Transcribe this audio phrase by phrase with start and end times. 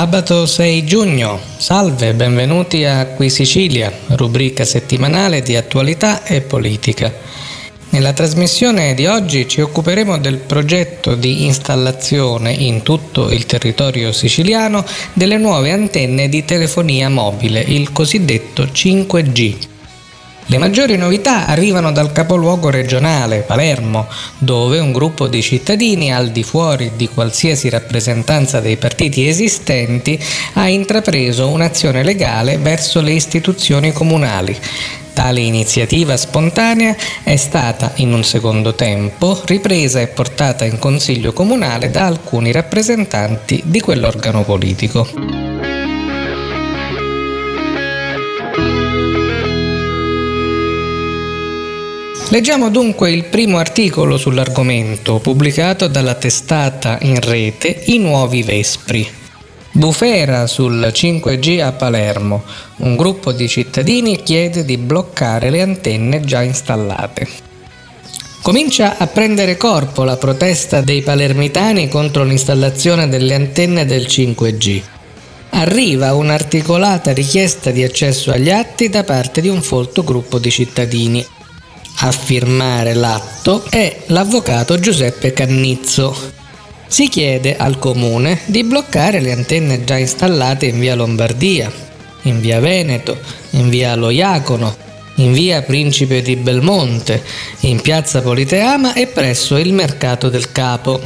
[0.00, 7.12] Sabato 6 giugno, salve, benvenuti a Qui Sicilia, rubrica settimanale di attualità e politica.
[7.90, 14.86] Nella trasmissione di oggi ci occuperemo del progetto di installazione in tutto il territorio siciliano
[15.12, 19.79] delle nuove antenne di telefonia mobile, il cosiddetto 5G.
[20.50, 26.42] Le maggiori novità arrivano dal capoluogo regionale, Palermo, dove un gruppo di cittadini al di
[26.42, 30.20] fuori di qualsiasi rappresentanza dei partiti esistenti
[30.54, 34.58] ha intrapreso un'azione legale verso le istituzioni comunali.
[35.12, 41.92] Tale iniziativa spontanea è stata, in un secondo tempo, ripresa e portata in consiglio comunale
[41.92, 45.49] da alcuni rappresentanti di quell'organo politico.
[52.32, 59.04] Leggiamo dunque il primo articolo sull'argomento pubblicato dalla testata in rete I Nuovi Vespri.
[59.72, 62.44] Bufera sul 5G a Palermo.
[62.76, 67.26] Un gruppo di cittadini chiede di bloccare le antenne già installate.
[68.42, 74.82] Comincia a prendere corpo la protesta dei palermitani contro l'installazione delle antenne del 5G.
[75.50, 81.26] Arriva un'articolata richiesta di accesso agli atti da parte di un folto gruppo di cittadini
[81.96, 86.16] a firmare l'atto è l'avvocato Giuseppe Cannizzo.
[86.86, 91.70] Si chiede al comune di bloccare le antenne già installate in via Lombardia,
[92.22, 93.18] in via Veneto,
[93.50, 94.74] in via Loiacono,
[95.16, 97.22] in via Principe di Belmonte,
[97.60, 101.00] in piazza Politeama e presso il Mercato del Capo.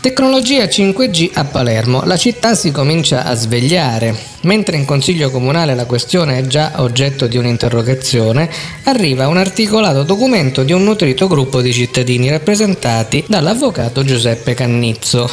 [0.00, 2.04] Tecnologia 5G a Palermo.
[2.04, 4.14] La città si comincia a svegliare.
[4.42, 8.48] Mentre in Consiglio Comunale la questione è già oggetto di un'interrogazione,
[8.84, 15.28] arriva un articolato documento di un nutrito gruppo di cittadini rappresentati dall'avvocato Giuseppe Cannizzo.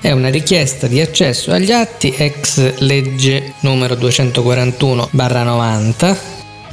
[0.00, 6.16] È una richiesta di accesso agli atti ex legge numero 241-90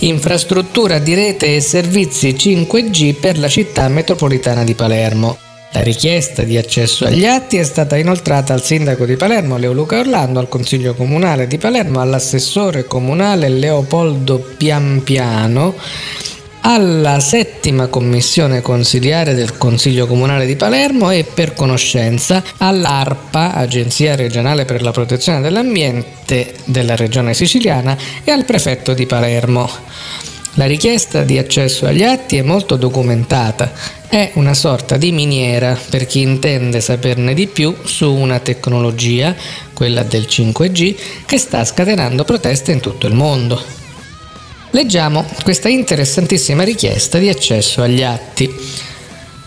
[0.02, 6.58] infrastruttura di rete e servizi 5G per la città metropolitana di Palermo la richiesta di
[6.58, 10.94] accesso agli atti è stata inoltrata al sindaco di Palermo Leo Luca Orlando, al consiglio
[10.94, 15.74] comunale di Palermo, all'assessore comunale Leopoldo Pianpiano,
[16.64, 24.66] alla settima commissione consiliare del Consiglio Comunale di Palermo e per conoscenza all'ARPA, Agenzia regionale
[24.66, 29.70] per la protezione dell'ambiente della regione siciliana, e al prefetto di Palermo.
[30.56, 33.72] La richiesta di accesso agli atti è molto documentata,
[34.08, 39.36] è una sorta di miniera per chi intende saperne di più su una tecnologia,
[39.74, 43.62] quella del 5G, che sta scatenando proteste in tutto il mondo.
[44.72, 48.50] Leggiamo questa interessantissima richiesta di accesso agli atti.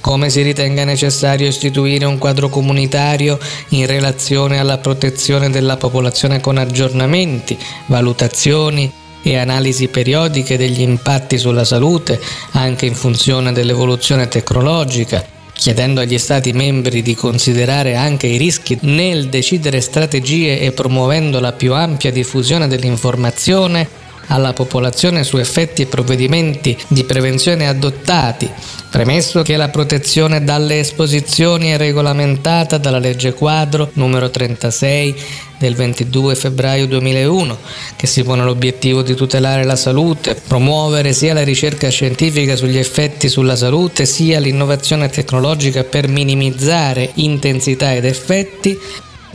[0.00, 3.38] come si ritenga necessario istituire un quadro comunitario
[3.70, 8.92] in relazione alla protezione della popolazione con aggiornamenti, valutazioni
[9.22, 12.20] e analisi periodiche degli impatti sulla salute,
[12.52, 19.28] anche in funzione dell'evoluzione tecnologica, chiedendo agli Stati membri di considerare anche i rischi nel
[19.28, 26.76] decidere strategie e promuovendo la più ampia diffusione dell'informazione alla popolazione su effetti e provvedimenti
[26.88, 28.48] di prevenzione adottati,
[28.90, 35.14] premesso che la protezione dalle esposizioni è regolamentata dalla legge quadro numero 36
[35.58, 37.58] del 22 febbraio 2001,
[37.96, 43.28] che si pone l'obiettivo di tutelare la salute, promuovere sia la ricerca scientifica sugli effetti
[43.28, 48.78] sulla salute, sia l'innovazione tecnologica per minimizzare intensità ed effetti,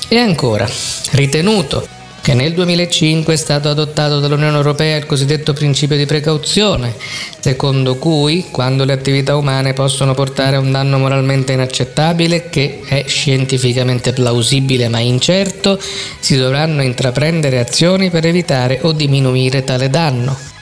[0.07, 0.65] E ancora
[1.11, 1.85] ritenuto
[2.21, 6.95] che nel 2005 è stato adottato dall'Unione Europea il cosiddetto principio di precauzione,
[7.41, 13.03] secondo cui quando le attività umane possono portare a un danno moralmente inaccettabile che è
[13.07, 15.77] scientificamente plausibile ma incerto,
[16.21, 20.55] si dovranno intraprendere azioni per evitare o diminuire tale danno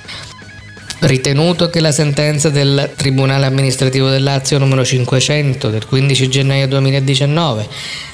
[1.00, 7.68] ritenuto che la sentenza del Tribunale amministrativo del Lazio numero 500 del 15 gennaio 2019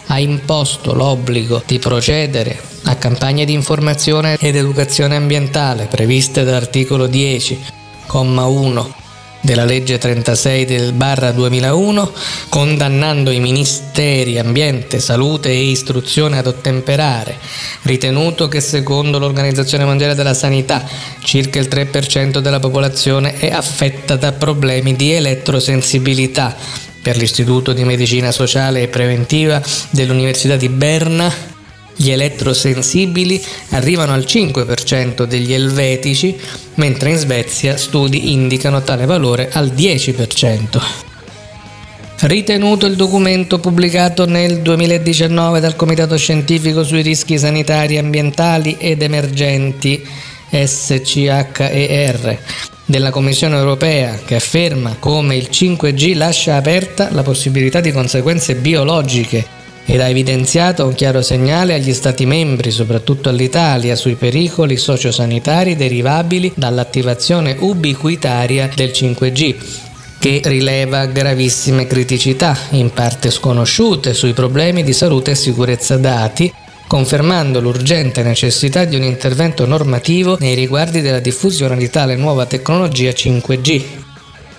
[0.08, 7.60] ha imposto l'obbligo di procedere a campagne di informazione ed educazione ambientale previste dall'articolo 10,
[8.08, 9.01] comma 1
[9.42, 12.14] della legge 36 del barra 2001,
[12.50, 17.38] condannando i ministeri ambiente, salute e istruzione ad ottemperare,
[17.84, 20.88] ritenuto che secondo l'Organizzazione Mondiale della Sanità
[21.24, 26.56] circa il 3% della popolazione è affetta da problemi di elettrosensibilità.
[27.02, 29.60] Per l'Istituto di Medicina Sociale e Preventiva
[29.90, 31.51] dell'Università di Berna
[32.02, 33.40] gli elettrosensibili
[33.70, 36.36] arrivano al 5% degli elvetici,
[36.76, 40.82] mentre in Svezia studi indicano tale valore al 10%.
[42.22, 50.04] Ritenuto il documento pubblicato nel 2019 dal Comitato Scientifico sui rischi sanitari ambientali ed emergenti
[50.52, 52.40] SCHER
[52.86, 59.61] della Commissione europea che afferma come il 5G lascia aperta la possibilità di conseguenze biologiche
[59.92, 66.54] ed ha evidenziato un chiaro segnale agli Stati membri, soprattutto all'Italia, sui pericoli sociosanitari derivabili
[66.56, 69.56] dall'attivazione ubiquitaria del 5G
[70.18, 76.54] che rileva gravissime criticità, in parte sconosciute, sui problemi di salute e sicurezza dati,
[76.88, 83.10] confermando l'urgente necessità di un intervento normativo nei riguardi della diffusione di tale nuova tecnologia
[83.10, 84.01] 5G,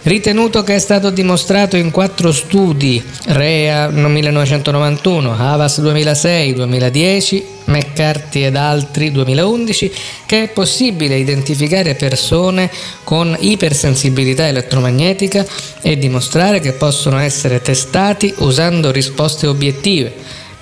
[0.04, 8.56] Ritenuto che è stato dimostrato in quattro studi, REA 1991, Havas 2006, 2010, McCarthy ed
[8.56, 9.92] altri 2011,
[10.26, 12.68] che è possibile identificare persone
[13.04, 15.46] con ipersensibilità elettromagnetica
[15.80, 20.12] e dimostrare che possono essere testati usando risposte obiettive,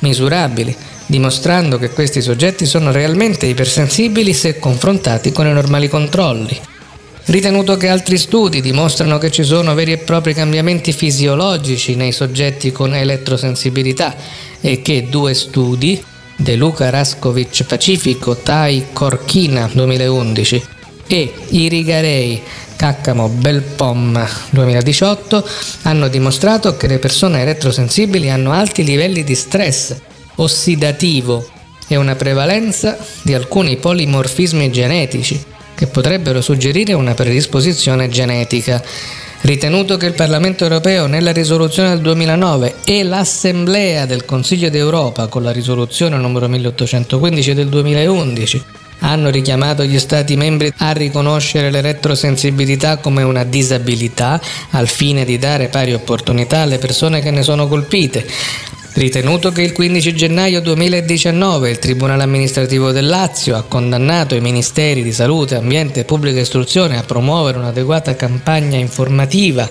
[0.01, 0.77] misurabili,
[1.07, 6.70] dimostrando che questi soggetti sono realmente ipersensibili se confrontati con i normali controlli
[7.31, 12.73] ritenuto che altri studi dimostrano che ci sono veri e propri cambiamenti fisiologici nei soggetti
[12.73, 14.17] con elettrosensibilità
[14.61, 16.03] e che due studi,
[16.35, 20.65] De Luca Raskovic Pacifico Tai Corchina 2011
[21.07, 22.43] e Irigarei
[22.75, 25.49] Caccamo Belpom 2018
[25.83, 29.95] hanno dimostrato che le persone elettrosensibili hanno alti livelli di stress
[30.37, 31.49] ossidativo
[31.87, 38.85] e una prevalenza di alcuni polimorfismi genetici che potrebbero suggerire una predisposizione genetica.
[39.41, 45.43] Ritenuto che il Parlamento europeo nella risoluzione del 2009 e l'Assemblea del Consiglio d'Europa con
[45.43, 48.65] la risoluzione numero 1815 del 2011
[48.99, 54.39] hanno richiamato gli Stati membri a riconoscere l'elettrosensibilità come una disabilità
[54.73, 58.27] al fine di dare pari opportunità alle persone che ne sono colpite,
[59.01, 65.03] Ritenuto che il 15 gennaio 2019 il Tribunale amministrativo del Lazio ha condannato i Ministeri
[65.03, 69.67] di Salute, Ambiente e Pubblica Istruzione a promuovere un'adeguata campagna informativa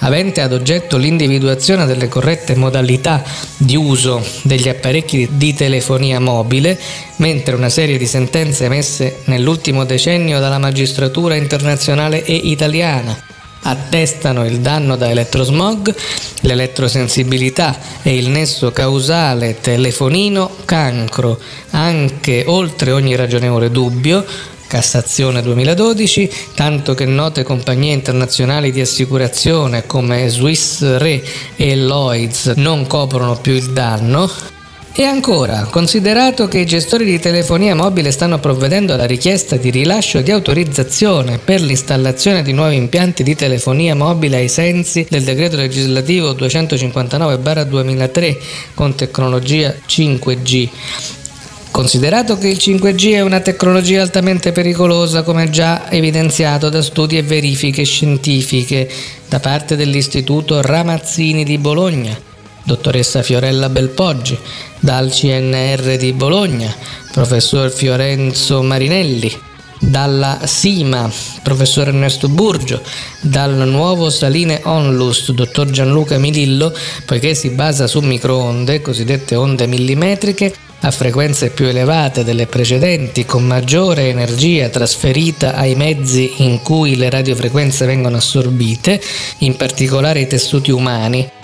[0.00, 3.24] avente ad oggetto l'individuazione delle corrette modalità
[3.56, 6.78] di uso degli apparecchi di telefonia mobile,
[7.16, 13.29] mentre una serie di sentenze emesse nell'ultimo decennio dalla magistratura internazionale e italiana
[13.62, 15.94] attestano il danno da elettrosmog,
[16.40, 21.38] l'elettrosensibilità e il nesso causale telefonino-cancro,
[21.70, 24.24] anche oltre ogni ragionevole dubbio,
[24.66, 31.24] Cassazione 2012, tanto che note compagnie internazionali di assicurazione come Swiss Re
[31.56, 34.30] e Lloyds non coprono più il danno,
[34.92, 40.20] E ancora, considerato che i gestori di telefonia mobile stanno provvedendo alla richiesta di rilascio
[40.20, 46.32] di autorizzazione per l'installazione di nuovi impianti di telefonia mobile ai sensi del decreto legislativo
[46.32, 48.36] 259-2003
[48.74, 50.68] con tecnologia 5G,
[51.70, 57.22] Considerato che il 5G è una tecnologia altamente pericolosa, come già evidenziato da studi e
[57.22, 58.90] verifiche scientifiche
[59.28, 62.29] da parte dell'Istituto Ramazzini di Bologna,
[62.70, 64.38] dottoressa Fiorella Belpoggi,
[64.78, 66.72] dal CNR di Bologna,
[67.10, 69.36] professor Fiorenzo Marinelli,
[69.80, 71.10] dalla SIMA,
[71.42, 72.80] professor Ernesto Burgio,
[73.22, 76.72] dal nuovo Saline Onlus, dottor Gianluca Milillo,
[77.06, 83.44] poiché si basa su microonde, cosiddette onde millimetriche, a frequenze più elevate delle precedenti, con
[83.44, 89.02] maggiore energia trasferita ai mezzi in cui le radiofrequenze vengono assorbite,
[89.38, 91.38] in particolare i tessuti umani,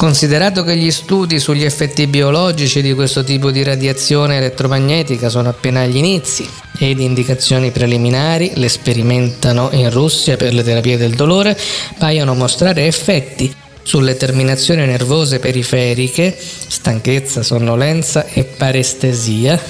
[0.00, 5.82] Considerato che gli studi sugli effetti biologici di questo tipo di radiazione elettromagnetica sono appena
[5.82, 11.54] agli inizi ed indicazioni preliminari le sperimentano in Russia per le terapie del dolore,
[11.98, 19.60] paiono mostrare effetti sulle terminazioni nervose periferiche, stanchezza, sonnolenza e parestesia,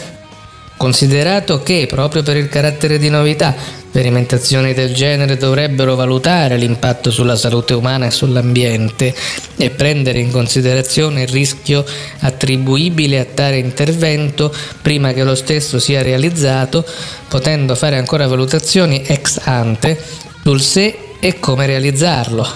[0.77, 7.35] considerato che proprio per il carattere di novità Sperimentazioni del genere dovrebbero valutare l'impatto sulla
[7.35, 9.13] salute umana e sull'ambiente
[9.57, 11.85] e prendere in considerazione il rischio
[12.21, 16.87] attribuibile a tale intervento prima che lo stesso sia realizzato,
[17.27, 20.01] potendo fare ancora valutazioni ex ante
[20.45, 22.47] sul se e come realizzarlo.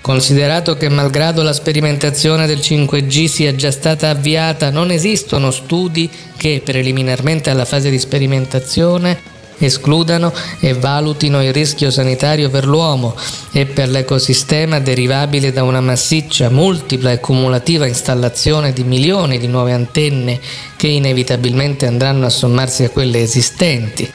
[0.00, 6.60] Considerato che malgrado la sperimentazione del 5G sia già stata avviata, non esistono studi che
[6.64, 13.14] preliminarmente alla fase di sperimentazione escludano e valutino il rischio sanitario per l'uomo
[13.52, 19.72] e per l'ecosistema derivabile da una massiccia, multipla e cumulativa installazione di milioni di nuove
[19.72, 20.40] antenne
[20.76, 24.10] che inevitabilmente andranno a sommarsi a quelle esistenti.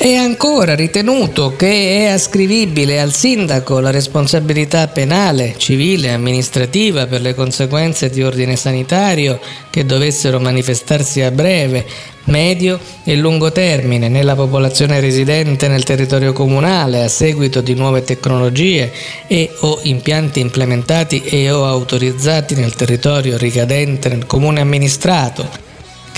[0.00, 7.20] È ancora ritenuto che è ascrivibile al sindaco la responsabilità penale, civile e amministrativa per
[7.20, 9.40] le conseguenze di ordine sanitario
[9.70, 11.84] che dovessero manifestarsi a breve,
[12.26, 18.92] medio e lungo termine nella popolazione residente nel territorio comunale a seguito di nuove tecnologie
[19.26, 25.67] e o impianti implementati e o autorizzati nel territorio ricadente nel comune amministrato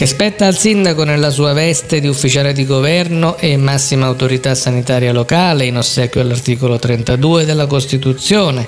[0.01, 5.13] che spetta al sindaco nella sua veste di ufficiale di governo e massima autorità sanitaria
[5.13, 8.67] locale in ossequio all'articolo 32 della Costituzione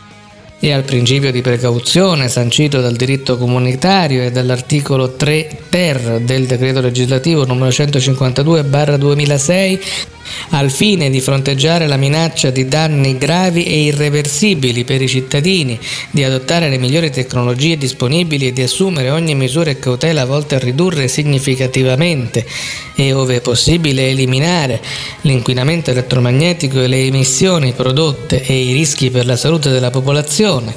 [0.61, 6.83] e al principio di precauzione sancito dal diritto comunitario e dall'articolo 3 ter del decreto
[6.83, 9.81] legislativo numero 152-2006
[10.51, 15.79] al fine di fronteggiare la minaccia di danni gravi e irreversibili per i cittadini,
[16.11, 20.59] di adottare le migliori tecnologie disponibili e di assumere ogni misura e cautela volte a
[20.59, 22.47] ridurre significativamente
[22.95, 24.81] e, ove possibile, eliminare
[25.23, 30.75] l'inquinamento elettromagnetico e le emissioni prodotte e i rischi per la salute della popolazione,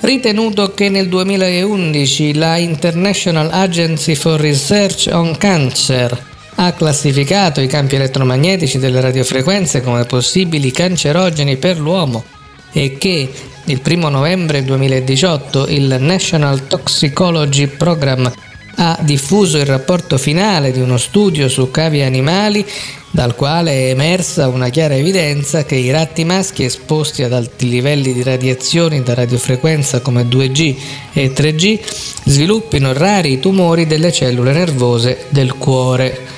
[0.00, 6.25] ritenuto che nel 2011 la International Agency for Research on Cancer
[6.56, 12.24] ha classificato i campi elettromagnetici delle radiofrequenze come possibili cancerogeni per l'uomo
[12.72, 13.30] e che
[13.64, 18.32] il 1 novembre 2018 il National Toxicology Program
[18.78, 22.64] ha diffuso il rapporto finale di uno studio su cavi animali
[23.10, 28.12] dal quale è emersa una chiara evidenza che i ratti maschi esposti ad alti livelli
[28.12, 30.76] di radiazioni da radiofrequenza come 2G
[31.14, 31.80] e 3G
[32.24, 36.34] sviluppino rari tumori delle cellule nervose del cuore.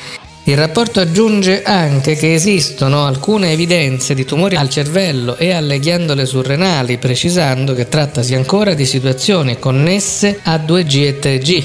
[0.48, 6.24] Il rapporto aggiunge anche che esistono alcune evidenze di tumori al cervello e alle ghiandole
[6.24, 11.64] surrenali, precisando che trattasi ancora di situazioni connesse a 2G e 3G.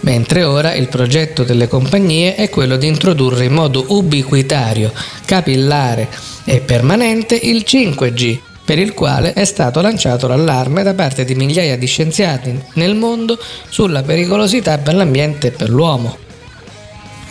[0.00, 4.92] Mentre ora il progetto delle compagnie è quello di introdurre in modo ubiquitario,
[5.24, 6.10] capillare
[6.44, 11.78] e permanente il 5G, per il quale è stato lanciato l'allarme da parte di migliaia
[11.78, 13.38] di scienziati nel mondo
[13.70, 16.31] sulla pericolosità per l'ambiente e per l'uomo.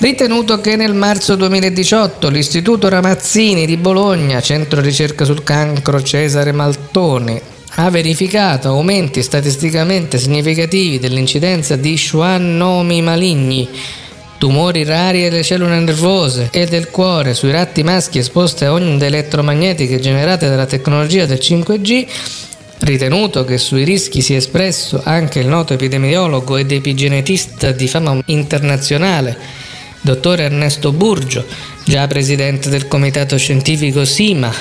[0.01, 7.39] Ritenuto che nel marzo 2018 l'Istituto Ramazzini di Bologna, centro ricerca sul cancro Cesare Maltone,
[7.75, 13.69] ha verificato aumenti statisticamente significativi dell'incidenza di schwannomi maligni,
[14.39, 19.99] tumori rari delle cellule nervose e del cuore sui ratti maschi esposti a onde elettromagnetiche
[19.99, 22.07] generate dalla tecnologia del 5G,
[22.79, 29.69] Ritenuto che sui rischi sia espresso anche il noto epidemiologo ed epigenetista di fama internazionale
[30.01, 31.45] dottor Ernesto Burgio,
[31.85, 34.51] già presidente del comitato scientifico SIMA,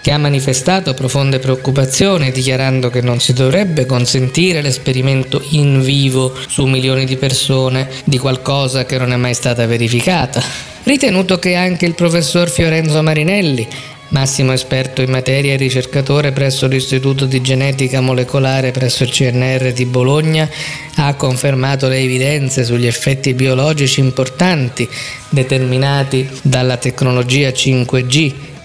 [0.00, 6.66] che ha manifestato profonde preoccupazioni dichiarando che non si dovrebbe consentire l'esperimento in vivo su
[6.66, 10.42] milioni di persone di qualcosa che non è mai stata verificata.
[10.84, 13.68] Ritenuto che anche il professor Fiorenzo Marinelli
[14.08, 19.84] massimo esperto in materia e ricercatore presso l'Istituto di Genetica Molecolare presso il CNR di
[19.86, 20.48] Bologna,
[20.96, 24.88] ha confermato le evidenze sugli effetti biologici importanti
[25.28, 28.56] determinati dalla tecnologia 5G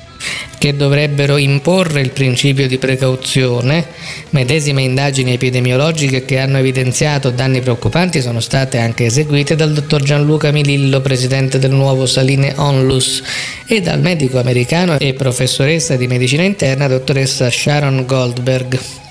[0.58, 3.86] che dovrebbero imporre il principio di precauzione.
[4.30, 10.52] Medesime indagini epidemiologiche che hanno evidenziato danni preoccupanti sono state anche eseguite dal dottor Gianluca
[10.52, 13.22] Milillo, presidente del nuovo Saline Onlus,
[13.66, 19.03] e dal medico americano e professoressa di medicina interna dottoressa Sharon Goldberg.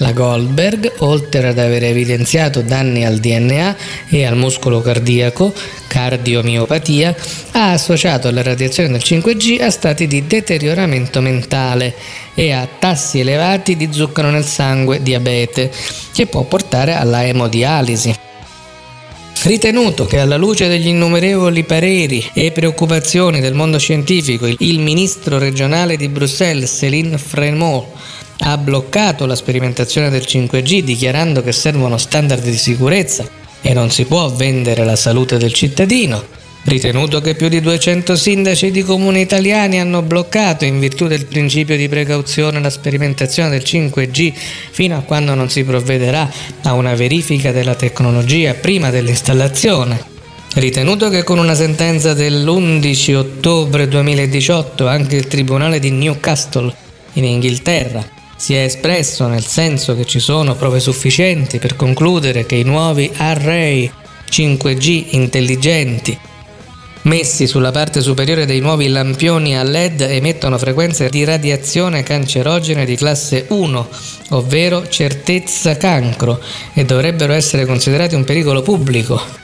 [0.00, 3.76] La Goldberg, oltre ad aver evidenziato danni al DNA
[4.08, 5.52] e al muscolo cardiaco,
[5.88, 7.14] cardiomiopatia,
[7.50, 11.94] ha associato la radiazione del 5G a stati di deterioramento mentale
[12.34, 15.70] e a tassi elevati di zucchero nel sangue, diabete,
[16.14, 18.14] che può portare alla emodialisi.
[19.42, 25.98] Ritenuto che alla luce degli innumerevoli pareri e preoccupazioni del mondo scientifico, il ministro regionale
[25.98, 27.86] di Bruxelles, Céline Fremont,
[28.42, 33.28] ha bloccato la sperimentazione del 5G dichiarando che servono standard di sicurezza
[33.60, 36.38] e non si può vendere la salute del cittadino.
[36.62, 41.76] Ritenuto che più di 200 sindaci di comuni italiani hanno bloccato in virtù del principio
[41.76, 44.32] di precauzione la sperimentazione del 5G
[44.70, 46.30] fino a quando non si provvederà
[46.62, 50.08] a una verifica della tecnologia prima dell'installazione.
[50.54, 56.74] Ritenuto che con una sentenza dell'11 ottobre 2018 anche il Tribunale di Newcastle
[57.14, 62.54] in Inghilterra si è espresso nel senso che ci sono prove sufficienti per concludere che
[62.54, 63.92] i nuovi array
[64.30, 66.18] 5G intelligenti
[67.02, 72.96] messi sulla parte superiore dei nuovi lampioni a LED emettono frequenze di radiazione cancerogene di
[72.96, 73.88] classe 1,
[74.30, 76.40] ovvero certezza cancro,
[76.74, 79.39] e dovrebbero essere considerati un pericolo pubblico.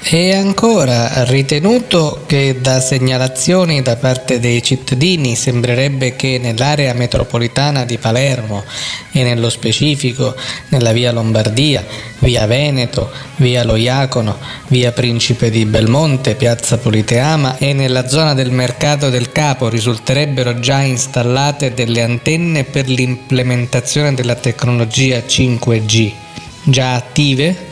[0.00, 7.98] E ancora, ritenuto che da segnalazioni da parte dei cittadini sembrerebbe che nell'area metropolitana di
[7.98, 8.64] Palermo
[9.12, 10.34] e nello specifico
[10.68, 11.84] nella via Lombardia,
[12.20, 19.10] via Veneto, via Loiacono, via Principe di Belmonte, piazza Politeama e nella zona del mercato
[19.10, 26.12] del Capo risulterebbero già installate delle antenne per l'implementazione della tecnologia 5G,
[26.62, 27.66] già attive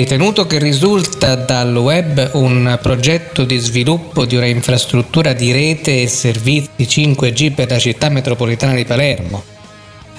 [0.00, 6.08] Ritenuto che risulta dal web un progetto di sviluppo di una infrastruttura di rete e
[6.08, 9.44] servizi 5G per la città metropolitana di Palermo.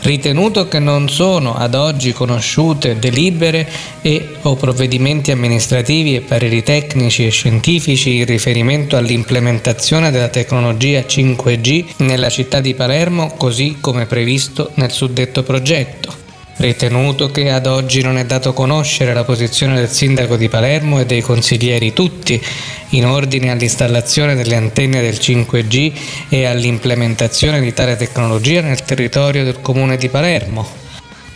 [0.02, 3.68] Ritenuto che non sono ad oggi conosciute delibere
[4.04, 12.04] e o provvedimenti amministrativi e pareri tecnici e scientifici in riferimento all'implementazione della tecnologia 5G
[12.04, 16.22] nella città di Palermo così come previsto nel suddetto progetto
[16.58, 21.06] ritenuto che ad oggi non è dato conoscere la posizione del sindaco di Palermo e
[21.06, 22.42] dei consiglieri tutti
[22.90, 25.94] in ordine all'installazione delle antenne del 5G
[26.30, 30.81] e all'implementazione di tale tecnologia nel territorio del comune di Palermo.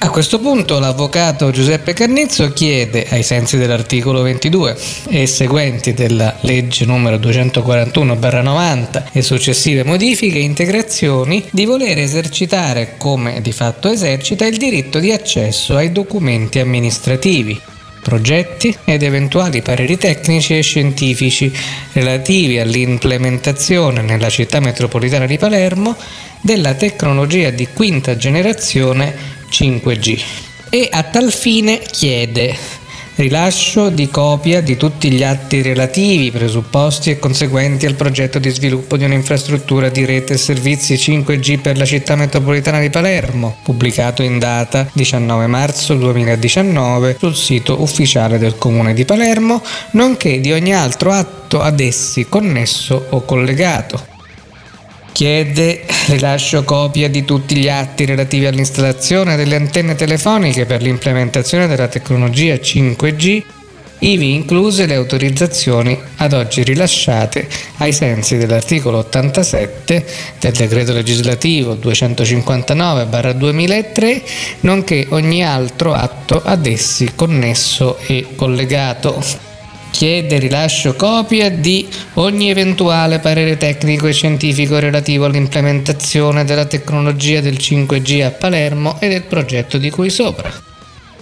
[0.05, 4.77] A questo punto l'avvocato Giuseppe Cannizzo chiede, ai sensi dell'articolo 22
[5.09, 13.41] e seguenti della legge numero 241-90 e successive modifiche e integrazioni, di voler esercitare, come
[13.41, 17.59] di fatto esercita, il diritto di accesso ai documenti amministrativi
[18.03, 21.51] progetti ed eventuali pareri tecnici e scientifici
[21.93, 25.95] relativi all'implementazione nella città metropolitana di Palermo
[26.41, 30.21] della tecnologia di quinta generazione 5G
[30.69, 32.57] e a tal fine chiede
[33.15, 38.97] rilascio di copia di tutti gli atti relativi, presupposti e conseguenti al progetto di sviluppo
[38.97, 44.39] di un'infrastruttura di rete e servizi 5G per la città metropolitana di Palermo, pubblicato in
[44.39, 51.13] data 19 marzo 2019 sul sito ufficiale del comune di Palermo, nonché di ogni altro
[51.13, 54.14] atto ad essi connesso o collegato
[55.15, 61.88] chiede rilascio copia di tutti gli atti relativi all'installazione delle antenne telefoniche per l'implementazione della
[61.88, 63.43] tecnologia 5G,
[63.99, 67.47] ivi incluse le autorizzazioni ad oggi rilasciate
[67.78, 70.06] ai sensi dell'articolo 87
[70.38, 74.21] del decreto legislativo 259-2003,
[74.62, 79.23] nonché ogni altro atto ad essi connesso e collegato
[79.95, 87.53] chiede rilascio copia di ogni eventuale parere tecnico e scientifico relativo all'implementazione della tecnologia del
[87.53, 90.51] 5G a Palermo e del progetto di cui sopra.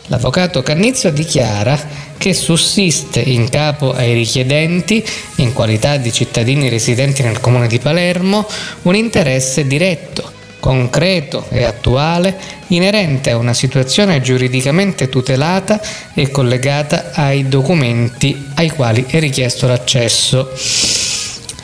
[0.07, 1.79] L'avvocato Cannizzo dichiara
[2.17, 5.05] che sussiste in capo ai richiedenti,
[5.35, 8.47] in qualità di cittadini residenti nel comune di Palermo,
[8.83, 10.31] un interesse diretto,
[10.63, 15.81] concreto e attuale inerente a una situazione giuridicamente tutelata
[16.13, 20.49] e collegata ai documenti ai quali è richiesto l'accesso,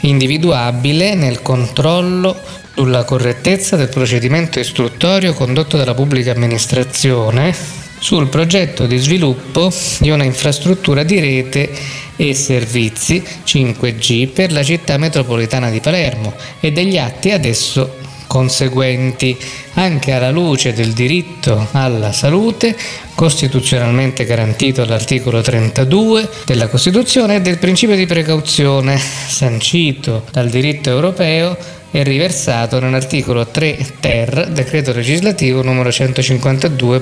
[0.02, 2.38] individuabile nel controllo
[2.74, 7.56] sulla correttezza del procedimento istruttorio condotto dalla pubblica amministrazione
[8.00, 11.70] sul progetto di sviluppo di una infrastruttura di rete
[12.18, 17.99] e servizi 5G per la città metropolitana di Palermo e degli atti adesso
[18.30, 19.36] conseguenti,
[19.74, 22.78] anche alla luce del diritto alla salute
[23.16, 31.58] costituzionalmente garantito all'articolo 32 della Costituzione e del principio di precauzione sancito dal diritto europeo
[31.90, 37.02] e riversato nell'articolo 3 ter decreto legislativo numero 152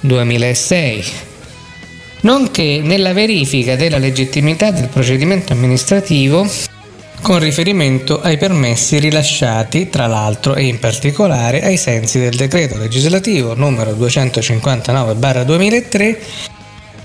[0.00, 1.04] 2006
[2.20, 6.46] nonché nella verifica della legittimità del procedimento amministrativo
[7.22, 13.54] con riferimento ai permessi rilasciati, tra l'altro e in particolare ai sensi del decreto legislativo
[13.54, 16.16] numero 259-2003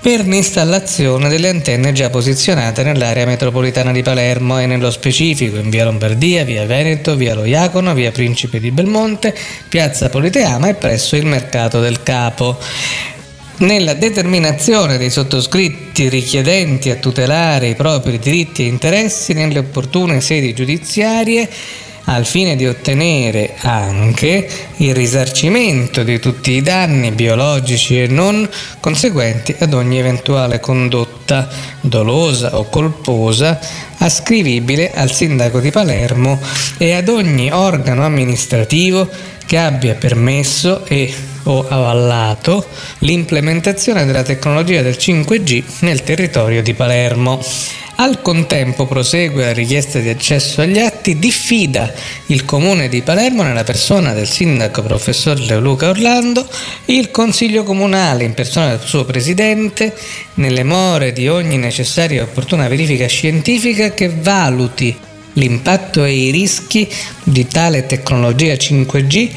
[0.01, 5.85] per l'installazione delle antenne già posizionate nell'area metropolitana di Palermo e nello specifico in via
[5.85, 9.35] Lombardia, via Veneto, via Lo Iacono, via Principe di Belmonte,
[9.69, 12.57] piazza Politeama e presso il Mercato del Capo
[13.57, 20.53] nella determinazione dei sottoscritti richiedenti a tutelare i propri diritti e interessi nelle opportune sedi
[20.53, 21.49] giudiziarie
[22.09, 28.47] al fine di ottenere anche il risarcimento di tutti i danni biologici e non
[28.79, 31.49] conseguenti ad ogni eventuale condotta
[31.81, 33.59] dolosa o colposa
[33.97, 36.39] ascrivibile al sindaco di Palermo
[36.77, 39.09] e ad ogni organo amministrativo
[39.45, 41.13] che abbia permesso e
[41.47, 42.65] o avallato
[42.99, 47.43] l'implementazione della tecnologia del 5G nel territorio di Palermo.
[47.99, 51.91] Al contempo prosegue la richiesta di accesso agli atti, diffida
[52.27, 56.47] il comune di Palermo nella persona del sindaco professor Leoluca Orlando,
[56.85, 59.95] il consiglio comunale in persona del suo presidente,
[60.35, 64.95] nelle more di ogni necessaria e opportuna verifica scientifica che valuti
[65.33, 66.87] l'impatto e i rischi
[67.23, 69.29] di tale tecnologia 5G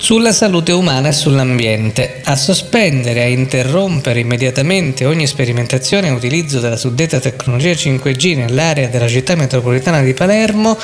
[0.00, 6.58] sulla salute umana e sull'ambiente, a sospendere e a interrompere immediatamente ogni sperimentazione e utilizzo
[6.58, 10.76] della suddetta tecnologia 5G nell'area della città metropolitana di Palermo,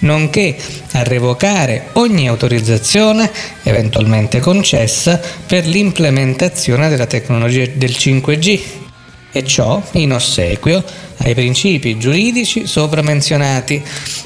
[0.00, 0.56] nonché
[0.92, 3.30] a revocare ogni autorizzazione
[3.62, 8.60] eventualmente concessa per l'implementazione della tecnologia del 5G
[9.32, 10.82] e ciò in ossequio
[11.18, 13.82] ai principi giuridici sopra menzionati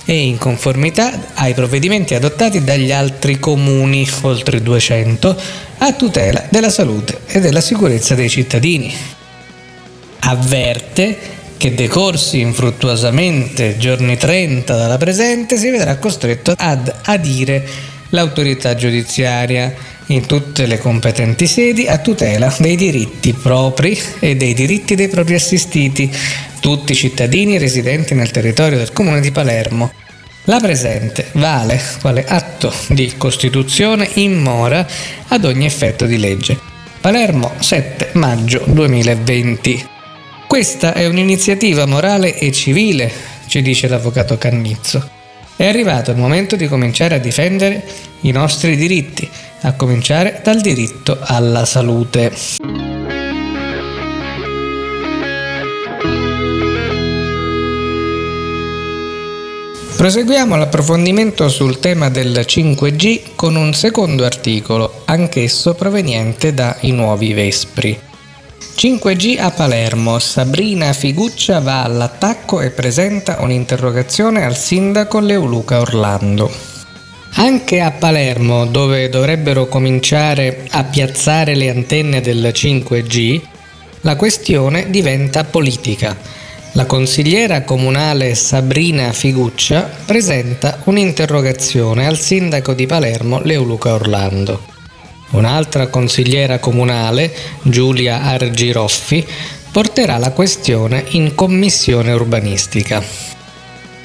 [0.09, 5.37] e in conformità ai provvedimenti adottati dagli altri comuni, oltre 200,
[5.79, 8.95] a tutela della salute e della sicurezza dei cittadini.
[10.21, 17.67] Avverte che decorsi infruttuosamente giorni 30 dalla presente si vedrà costretto ad adire
[18.11, 19.75] l'autorità giudiziaria
[20.09, 25.35] in tutte le competenti sedi a tutela dei diritti propri e dei diritti dei propri
[25.35, 26.11] assistiti,
[26.61, 29.93] tutti cittadini residenti nel territorio del comune di Palermo.
[30.45, 34.87] La presente vale quale atto di Costituzione in mora
[35.29, 36.57] ad ogni effetto di legge.
[37.01, 39.89] Palermo 7 maggio 2020.
[40.47, 43.11] Questa è un'iniziativa morale e civile,
[43.49, 45.11] ci dice l'avvocato Cannizzo.
[45.57, 47.83] È arrivato il momento di cominciare a difendere
[48.21, 49.29] i nostri diritti,
[49.67, 52.33] a cominciare dal diritto alla salute.
[59.97, 67.33] Proseguiamo l'approfondimento sul tema del 5G con un secondo articolo, anch'esso proveniente da I Nuovi
[67.33, 67.99] Vespri.
[68.77, 70.21] 5G a Palermo.
[70.21, 76.76] Sabrina Figuccia va all'attacco e presenta un'interrogazione al sindaco Leoluca Orlando.
[77.39, 83.41] Anche a Palermo, dove dovrebbero cominciare a piazzare le antenne del 5G,
[84.01, 86.17] la questione diventa politica.
[86.73, 94.65] La consigliera comunale Sabrina Figuccia presenta un'interrogazione al sindaco di Palermo Leoluca Orlando.
[95.33, 99.27] Un'altra consigliera comunale, Giulia Argiroffi,
[99.71, 103.36] porterà la questione in commissione urbanistica.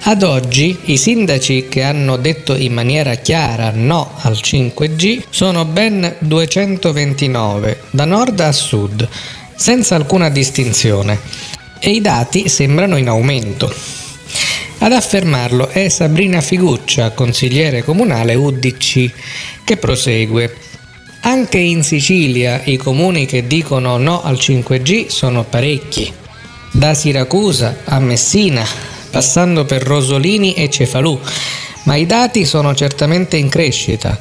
[0.03, 6.15] Ad oggi i sindaci che hanno detto in maniera chiara no al 5G sono ben
[6.17, 9.07] 229, da nord a sud,
[9.55, 11.19] senza alcuna distinzione,
[11.77, 13.71] e i dati sembrano in aumento.
[14.79, 19.11] Ad affermarlo è Sabrina Figuccia, consigliere comunale UDC,
[19.63, 20.55] che prosegue.
[21.21, 26.11] Anche in Sicilia i comuni che dicono no al 5G sono parecchi.
[26.71, 28.65] Da Siracusa a Messina,
[29.11, 31.19] passando per Rosolini e Cefalù,
[31.83, 34.19] ma i dati sono certamente in crescita.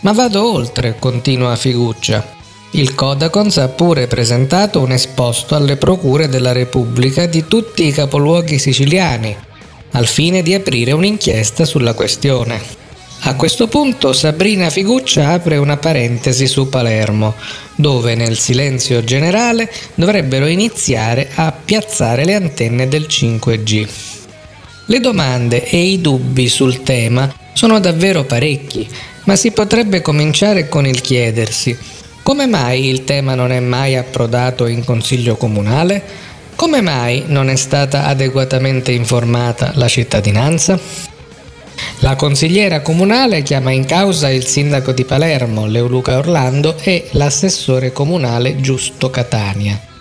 [0.00, 2.34] Ma vado oltre, continua Figuccia.
[2.72, 8.58] Il Codacons ha pure presentato un esposto alle procure della Repubblica di tutti i capoluoghi
[8.58, 9.34] siciliani,
[9.92, 12.84] al fine di aprire un'inchiesta sulla questione.
[13.20, 17.34] A questo punto Sabrina Figuccia apre una parentesi su Palermo,
[17.74, 23.88] dove nel silenzio generale dovrebbero iniziare a piazzare le antenne del 5G.
[24.86, 28.88] Le domande e i dubbi sul tema sono davvero parecchi,
[29.24, 31.94] ma si potrebbe cominciare con il chiedersi
[32.26, 36.02] come mai il tema non è mai approdato in consiglio comunale?
[36.56, 40.76] Come mai non è stata adeguatamente informata la cittadinanza?
[42.00, 48.56] La consigliera comunale chiama in causa il sindaco di Palermo, Leoluca Orlando, e l'assessore comunale
[48.60, 49.95] Giusto Catania.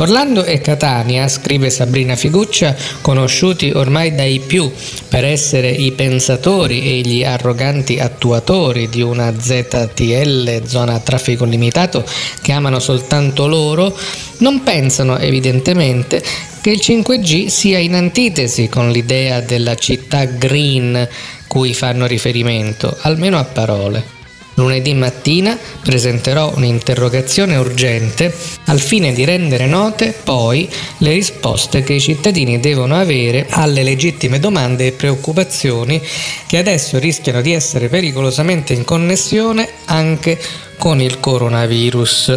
[0.00, 4.70] Orlando e Catania, scrive Sabrina Figuccia, conosciuti ormai dai più
[5.08, 12.04] per essere i pensatori e gli arroganti attuatori di una ZTL, zona a traffico limitato,
[12.40, 13.96] che amano soltanto loro,
[14.38, 16.22] non pensano evidentemente
[16.60, 21.08] che il 5G sia in antitesi con l'idea della città green
[21.48, 24.17] cui fanno riferimento, almeno a parole.
[24.58, 30.68] Lunedì mattina presenterò un'interrogazione urgente al fine di rendere note poi
[30.98, 36.02] le risposte che i cittadini devono avere alle legittime domande e preoccupazioni
[36.48, 40.40] che adesso rischiano di essere pericolosamente in connessione anche
[40.76, 42.36] con il coronavirus.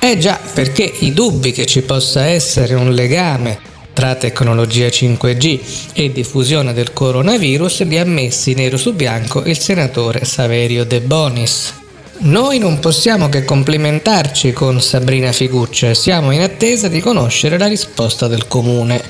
[0.00, 6.12] Eh già, perché i dubbi che ci possa essere un legame tra tecnologia 5G e
[6.12, 11.72] diffusione del coronavirus li ha messi nero su bianco il senatore Saverio De Bonis.
[12.18, 17.68] Noi non possiamo che complimentarci con Sabrina Figuccia e siamo in attesa di conoscere la
[17.68, 19.02] risposta del comune.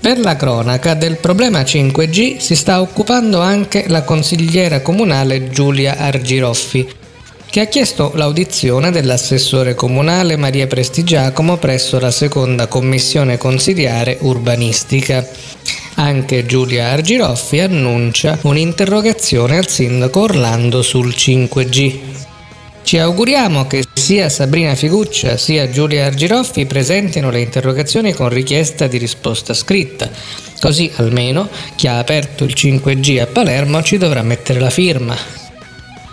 [0.00, 6.88] Per la cronaca del problema 5G si sta occupando anche la consigliera comunale Giulia Argiroffi,
[7.50, 15.26] che ha chiesto l'audizione dell'assessore comunale Maria Prestigiacomo presso la seconda commissione consigliare urbanistica.
[15.94, 21.98] Anche Giulia Argiroffi annuncia un'interrogazione al sindaco Orlando sul 5G.
[22.82, 28.98] Ci auguriamo che sia Sabrina Figuccia sia Giulia Argiroffi presentino le interrogazioni con richiesta di
[28.98, 30.08] risposta scritta,
[30.60, 35.47] così almeno chi ha aperto il 5G a Palermo ci dovrà mettere la firma.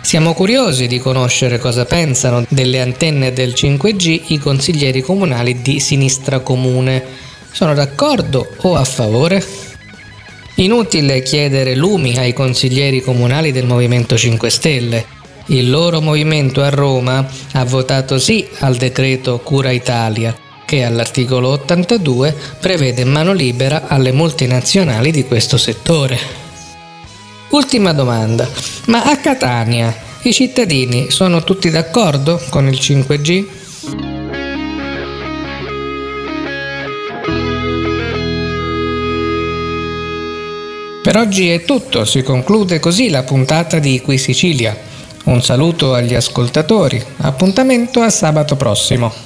[0.06, 6.38] Siamo curiosi di conoscere cosa pensano delle antenne del 5G i consiglieri comunali di Sinistra
[6.38, 7.02] Comune.
[7.50, 9.44] Sono d'accordo o a favore?
[10.54, 15.06] Inutile chiedere lumi ai consiglieri comunali del Movimento 5 Stelle.
[15.46, 20.32] Il loro movimento a Roma ha votato sì al decreto Cura Italia,
[20.64, 26.45] che all'articolo 82 prevede mano libera alle multinazionali di questo settore.
[27.50, 28.48] Ultima domanda,
[28.86, 33.46] ma a Catania i cittadini sono tutti d'accordo con il 5G?
[41.02, 44.76] Per oggi è tutto, si conclude così la puntata di Qui Sicilia.
[45.26, 49.25] Un saluto agli ascoltatori, appuntamento a sabato prossimo.